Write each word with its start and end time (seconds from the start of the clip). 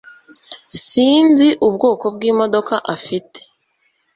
Sinzi 0.85 1.47
ubwoko 1.67 2.05
bw'imodoka 2.15 2.75
afite 2.95 3.39